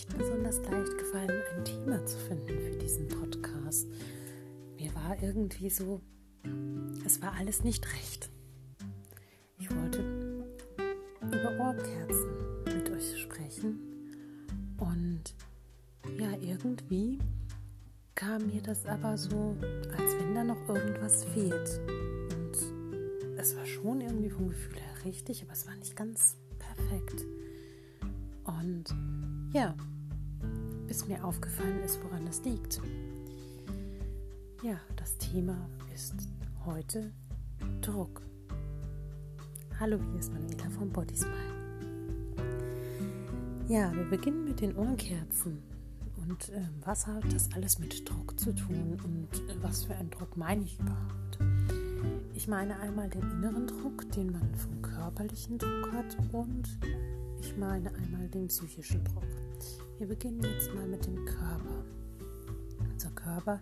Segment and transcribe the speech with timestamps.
[0.00, 3.86] nicht besonders leicht gefallen, ein Thema zu finden für diesen Podcast.
[4.78, 6.00] Mir war irgendwie so,
[7.04, 8.30] es war alles nicht recht.
[9.58, 9.98] Ich wollte
[11.22, 12.30] über Ohrkerzen
[12.64, 13.78] mit euch sprechen
[14.78, 15.34] und
[16.18, 17.18] ja, irgendwie
[18.14, 19.54] kam mir das aber so,
[19.98, 21.80] als wenn da noch irgendwas fehlt.
[22.32, 27.26] Und es war schon irgendwie vom Gefühl her richtig, aber es war nicht ganz perfekt.
[28.44, 28.94] Und
[29.52, 29.74] ja,
[30.86, 32.80] bis mir aufgefallen ist, woran das liegt.
[34.62, 35.56] Ja, das Thema
[35.94, 36.14] ist
[36.64, 37.12] heute
[37.80, 38.22] Druck.
[39.78, 41.34] Hallo, hier ist Manuela von Body Smile.
[43.68, 45.62] Ja, wir beginnen mit den Ohrenkerzen.
[46.16, 50.10] Und äh, was hat das alles mit Druck zu tun und äh, was für einen
[50.10, 51.38] Druck meine ich überhaupt?
[52.34, 56.78] Ich meine einmal den inneren Druck, den man vom körperlichen Druck hat und
[57.40, 59.24] ich meine einmal den psychischen Druck.
[59.98, 61.84] Wir beginnen jetzt mal mit dem Körper.
[62.92, 63.60] Unser Körper,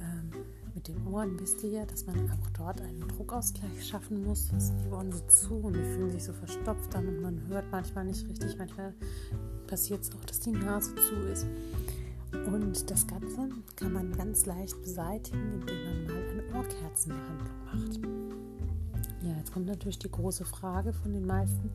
[0.00, 0.30] ähm,
[0.74, 4.48] mit den Ohren wisst ihr ja, dass man auch dort einen Druckausgleich schaffen muss.
[4.48, 7.64] Sind die Ohren so zu und die fühlen sich so verstopft an und man hört
[7.70, 8.56] manchmal nicht richtig.
[8.56, 8.94] Manchmal
[9.66, 11.46] passiert es auch, dass die Nase zu ist.
[12.46, 18.51] Und das Ganze kann man ganz leicht beseitigen, indem man mal eine Ohrkerzenbehandlung macht.
[19.24, 21.70] Ja, jetzt kommt natürlich die große Frage von den meisten.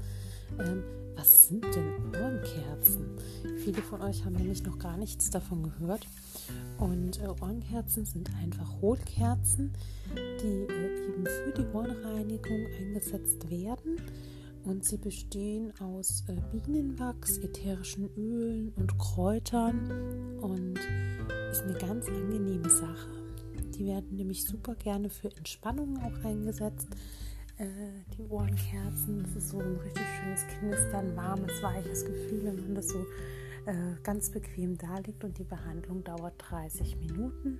[0.60, 0.84] Ähm,
[1.16, 3.18] was sind denn Ohrenkerzen?
[3.64, 6.06] Viele von euch haben nämlich noch gar nichts davon gehört.
[6.78, 9.74] Und äh, Ohrenkerzen sind einfach Hohlkerzen,
[10.16, 13.96] die äh, eben für die Ohrenreinigung eingesetzt werden.
[14.66, 20.78] Und sie bestehen aus äh, Bienenwachs, ätherischen Ölen und Kräutern und
[21.52, 23.10] ist eine ganz angenehme Sache.
[23.78, 26.90] Die werden nämlich super gerne für Entspannung auch eingesetzt
[27.60, 29.24] die Ohrenkerzen.
[29.24, 33.00] Das ist so ein richtig schönes Knistern, warmes, weiches Gefühl, wenn man das so
[33.66, 35.24] äh, ganz bequem da liegt.
[35.24, 37.60] Und die Behandlung dauert 30 Minuten.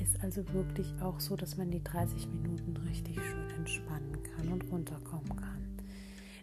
[0.00, 4.70] Ist also wirklich auch so, dass man die 30 Minuten richtig schön entspannen kann und
[4.70, 5.58] runterkommen kann.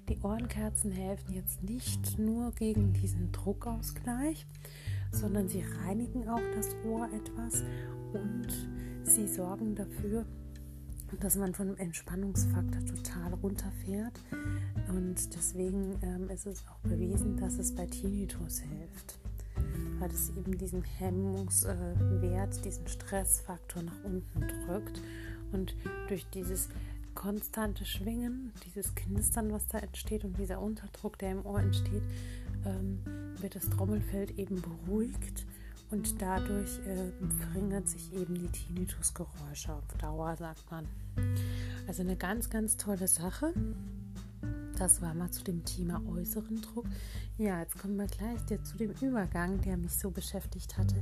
[0.09, 4.46] Die Ohrenkerzen helfen jetzt nicht nur gegen diesen Druckausgleich,
[5.12, 7.63] sondern sie reinigen auch das Ohr etwas
[8.13, 8.47] und
[9.03, 10.25] sie sorgen dafür,
[11.20, 14.20] dass man von Entspannungsfaktor total runterfährt.
[14.90, 19.20] Und deswegen ähm, ist es auch bewiesen, dass es bei Tinnitus hilft.
[20.00, 25.02] Weil es eben diesen Hemmungswert, diesen Stressfaktor nach unten drückt.
[25.52, 25.75] Und
[26.08, 26.70] durch dieses
[27.14, 32.04] konstante Schwingen, dieses Knistern, was da entsteht und dieser Unterdruck, der im Ohr entsteht,
[32.66, 33.00] ähm,
[33.40, 35.46] wird das Trommelfeld eben beruhigt
[35.95, 40.85] und dadurch äh, verringert sich eben die Tinnitusgeräusche auf Dauer, sagt man.
[41.88, 43.53] Also eine ganz, ganz tolle Sache.
[44.78, 46.85] Das war mal zu dem Thema äußeren Druck.
[47.38, 50.95] Ja, jetzt kommen wir gleich zu dem Übergang, der mich so beschäftigt hatte,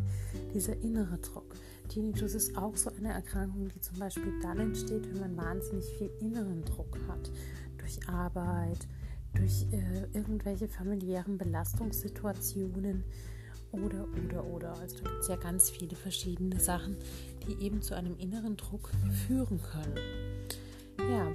[0.53, 1.55] dieser innere Druck.
[1.89, 6.11] Tinnitus ist auch so eine Erkrankung, die zum Beispiel dann entsteht, wenn man wahnsinnig viel
[6.19, 7.31] inneren Druck hat.
[7.79, 8.87] Durch Arbeit,
[9.33, 13.03] durch äh, irgendwelche familiären Belastungssituationen,
[13.73, 14.79] oder, oder, oder.
[14.79, 16.95] Also da gibt es ja ganz viele verschiedene Sachen,
[17.47, 18.91] die eben zu einem inneren Druck
[19.27, 19.97] führen können.
[21.09, 21.27] Ja,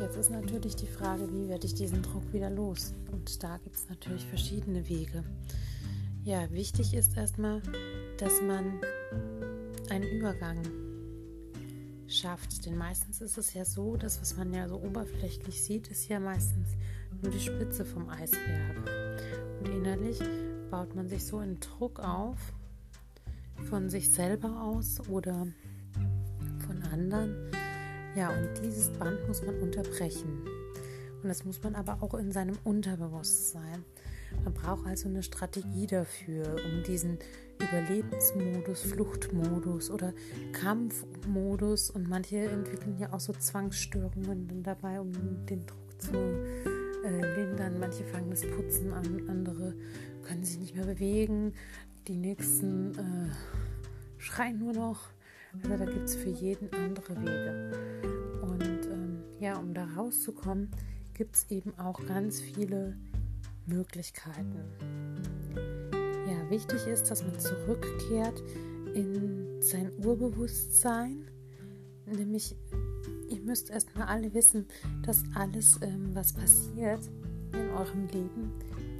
[0.00, 2.94] jetzt ist natürlich die Frage, wie werde ich diesen Druck wieder los?
[3.12, 5.24] Und da gibt es natürlich verschiedene Wege.
[6.24, 7.62] Ja, wichtig ist erstmal,
[8.18, 8.80] dass man
[9.90, 10.58] einen Übergang
[12.08, 12.66] schafft.
[12.66, 16.20] Denn meistens ist es ja so, dass was man ja so oberflächlich sieht, ist ja
[16.20, 16.68] meistens
[17.22, 18.76] nur die Spitze vom Eisberg.
[19.60, 20.20] Und innerlich
[20.74, 22.36] baut man sich so einen Druck auf
[23.70, 25.46] von sich selber aus oder
[26.66, 27.48] von anderen.
[28.16, 30.44] Ja, und dieses Band muss man unterbrechen.
[31.22, 33.84] Und das muss man aber auch in seinem Unterbewusstsein.
[34.42, 37.20] Man braucht also eine Strategie dafür, um diesen
[37.62, 40.12] Überlebensmodus, Fluchtmodus oder
[40.54, 45.12] Kampfmodus und manche entwickeln ja auch so Zwangsstörungen dabei, um
[45.46, 46.73] den Druck zu
[47.04, 47.78] äh, lindern.
[47.78, 49.74] Manche fangen das Putzen an, andere
[50.22, 51.52] können sich nicht mehr bewegen.
[52.08, 53.30] Die nächsten äh,
[54.18, 55.10] schreien nur noch.
[55.62, 57.72] Also da gibt es für jeden andere Wege.
[58.42, 60.70] Und ähm, ja, um da rauszukommen,
[61.14, 62.96] gibt es eben auch ganz viele
[63.66, 64.58] Möglichkeiten.
[66.26, 68.42] Ja, wichtig ist, dass man zurückkehrt
[68.94, 71.28] in sein Urbewusstsein,
[72.06, 72.56] nämlich
[73.44, 74.66] müsst erstmal alle wissen,
[75.02, 77.08] dass alles, ähm, was passiert
[77.52, 78.52] in eurem Leben,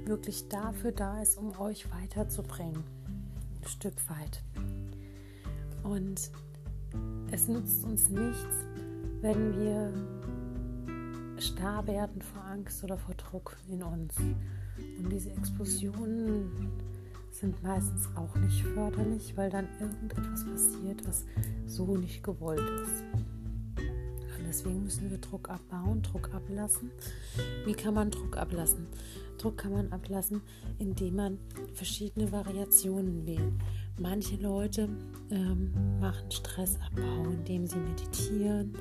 [0.05, 2.83] wirklich dafür da ist, um euch weiterzubringen.
[3.61, 4.43] Ein Stück weit.
[5.83, 6.31] Und
[7.31, 8.65] es nützt uns nichts,
[9.21, 9.91] wenn wir
[11.37, 14.15] starr werden vor Angst oder vor Druck in uns.
[14.17, 16.71] Und diese Explosionen
[17.31, 21.25] sind meistens auch nicht förderlich, weil dann irgendetwas passiert, was
[21.65, 23.34] so nicht gewollt ist.
[24.55, 26.89] Deswegen müssen wir Druck abbauen, Druck ablassen.
[27.65, 28.87] Wie kann man Druck ablassen?
[29.37, 30.41] Druck kann man ablassen,
[30.79, 31.39] indem man
[31.73, 33.51] verschiedene Variationen wählt.
[33.99, 34.87] Manche Leute
[35.29, 38.77] ähm, machen Stressabbau, indem sie meditieren.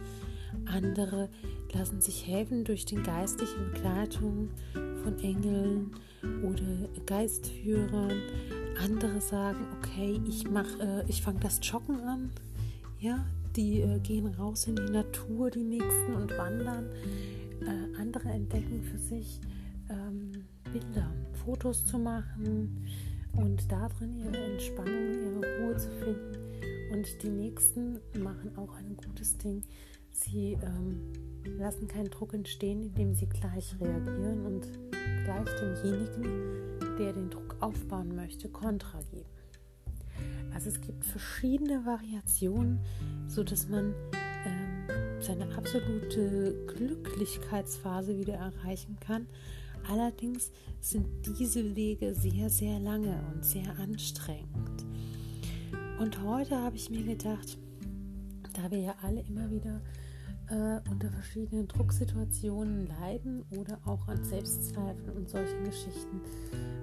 [0.66, 1.28] Andere
[1.72, 4.50] lassen sich helfen durch den geistlichen Begleitung
[5.02, 5.90] von Engeln
[6.44, 8.22] oder Geistführern.
[8.80, 12.30] Andere sagen, okay, ich äh, ich fange das Joggen an.
[13.00, 16.90] Ja, die äh, gehen raus in die Natur, die nächsten und wandern.
[17.60, 19.40] Äh, andere entdecken für sich
[19.88, 20.32] ähm,
[20.72, 21.10] Bilder,
[21.44, 22.86] Fotos zu machen
[23.36, 26.44] und darin ihre Entspannung, ihre Ruhe zu finden.
[26.92, 29.62] Und die nächsten machen auch ein gutes Ding.
[30.10, 31.12] Sie ähm,
[31.58, 34.68] lassen keinen Druck entstehen, indem sie gleich reagieren und
[35.24, 39.28] gleich demjenigen, der den Druck aufbauen möchte, Kontra geben.
[40.54, 42.80] Also es gibt verschiedene Variationen,
[43.26, 44.88] sodass man ähm,
[45.20, 49.26] seine absolute Glücklichkeitsphase wieder erreichen kann.
[49.88, 51.06] Allerdings sind
[51.38, 54.84] diese Wege sehr, sehr lange und sehr anstrengend.
[55.98, 57.58] Und heute habe ich mir gedacht,
[58.54, 59.80] da wir ja alle immer wieder
[60.54, 66.20] äh, unter verschiedenen Drucksituationen leiden oder auch an Selbstzweifeln und solchen Geschichten,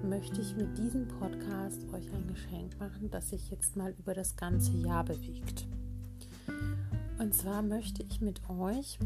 [0.04, 4.36] möchte ich mit diesem Podcast euch ein Geschenk machen, das sich jetzt mal über das
[4.36, 5.66] ganze Jahr bewegt.
[7.18, 9.00] Und zwar möchte ich mit euch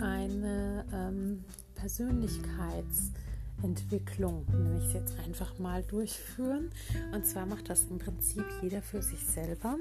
[0.00, 1.44] eine ähm,
[1.74, 6.70] Persönlichkeitsentwicklung, nenne ich es jetzt einfach mal, durchführen.
[7.12, 9.76] Und zwar macht das im Prinzip jeder für sich selber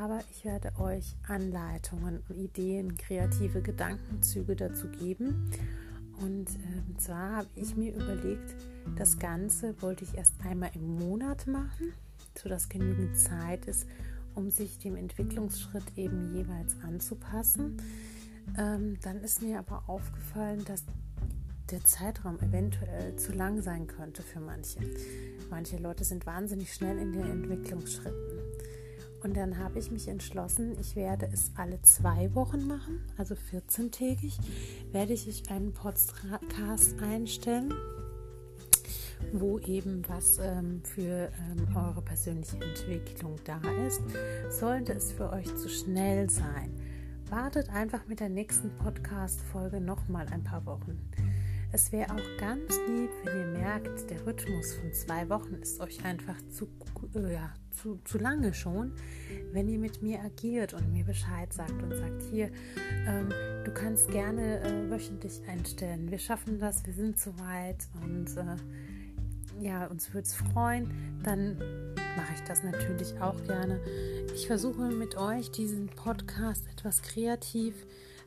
[0.00, 5.50] aber ich werde euch Anleitungen, Ideen, kreative Gedankenzüge dazu geben.
[6.20, 8.54] Und äh, zwar habe ich mir überlegt,
[8.96, 11.92] das Ganze wollte ich erst einmal im Monat machen,
[12.36, 13.86] sodass genügend Zeit ist,
[14.34, 17.76] um sich dem Entwicklungsschritt eben jeweils anzupassen.
[18.58, 20.84] Ähm, dann ist mir aber aufgefallen, dass
[21.70, 24.80] der Zeitraum eventuell zu lang sein könnte für manche.
[25.50, 28.37] Manche Leute sind wahnsinnig schnell in den Entwicklungsschritten.
[29.22, 34.38] Und dann habe ich mich entschlossen, ich werde es alle zwei Wochen machen, also 14-tägig,
[34.92, 37.74] werde ich euch einen Podcast einstellen,
[39.32, 44.02] wo eben was ähm, für ähm, eure persönliche Entwicklung da ist.
[44.50, 46.72] Sollte es für euch zu schnell sein,
[47.28, 50.96] wartet einfach mit der nächsten Podcast-Folge nochmal ein paar Wochen.
[51.70, 56.02] Es wäre auch ganz lieb, wenn ihr merkt, der Rhythmus von zwei Wochen ist euch
[56.02, 56.66] einfach zu,
[57.14, 58.92] äh, ja, zu, zu lange schon,
[59.52, 62.50] wenn ihr mit mir agiert und mir Bescheid sagt und sagt, hier,
[63.06, 63.28] ähm,
[63.64, 66.10] du kannst gerne äh, wöchentlich einstellen.
[66.10, 68.56] Wir schaffen das, wir sind soweit und äh,
[69.60, 70.90] ja, uns würde es freuen,
[71.22, 71.58] dann
[72.16, 73.78] mache ich das natürlich auch gerne.
[74.34, 77.74] Ich versuche mit euch diesen Podcast etwas kreativ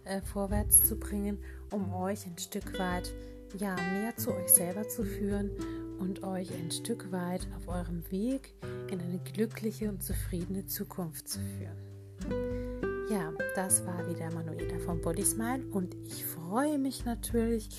[0.03, 1.39] äh, vorwärts zu bringen,
[1.71, 3.11] um euch ein Stück weit
[3.57, 5.51] ja, mehr zu euch selber zu führen
[5.99, 8.55] und euch ein Stück weit auf eurem Weg
[8.91, 13.07] in eine glückliche und zufriedene Zukunft zu führen.
[13.09, 17.69] Ja, das war wieder Manuela von Body Smile und ich freue mich natürlich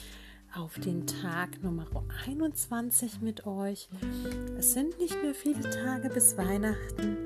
[0.55, 1.87] auf den Tag Nummer
[2.27, 3.89] 21 mit euch.
[4.59, 7.17] Es sind nicht mehr viele Tage bis Weihnachten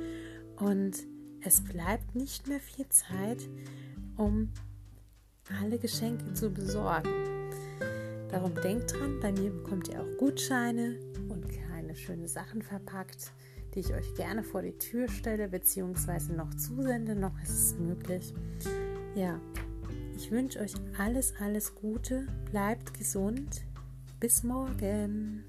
[0.57, 0.97] und
[1.41, 3.49] es bleibt nicht mehr viel Zeit,
[4.17, 4.53] um
[5.61, 7.36] alle Geschenke zu besorgen.
[8.37, 11.00] Darum denkt dran, bei mir bekommt ihr auch Gutscheine
[11.31, 13.33] und kleine schöne Sachen verpackt,
[13.75, 16.35] die ich euch gerne vor die Tür stelle bzw.
[16.35, 17.16] noch zusende.
[17.16, 18.35] Noch ist es möglich.
[19.14, 19.40] Ja,
[20.14, 22.26] ich wünsche euch alles, alles Gute.
[22.50, 23.62] Bleibt gesund.
[24.21, 25.43] Bis morgen.